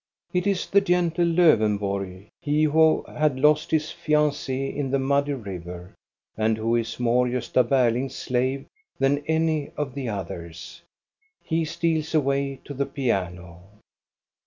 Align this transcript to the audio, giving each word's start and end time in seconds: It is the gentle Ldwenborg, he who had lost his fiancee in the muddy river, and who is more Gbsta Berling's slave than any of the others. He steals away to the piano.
It 0.33 0.47
is 0.47 0.65
the 0.65 0.81
gentle 0.81 1.27
Ldwenborg, 1.27 2.27
he 2.41 2.63
who 2.63 3.03
had 3.03 3.39
lost 3.39 3.69
his 3.69 3.91
fiancee 3.91 4.75
in 4.75 4.89
the 4.89 4.97
muddy 4.97 5.33
river, 5.35 5.93
and 6.35 6.57
who 6.57 6.75
is 6.75 6.99
more 6.99 7.27
Gbsta 7.27 7.63
Berling's 7.69 8.15
slave 8.15 8.65
than 8.97 9.19
any 9.27 9.69
of 9.77 9.93
the 9.93 10.09
others. 10.09 10.81
He 11.43 11.65
steals 11.65 12.15
away 12.15 12.61
to 12.65 12.73
the 12.73 12.87
piano. 12.87 13.61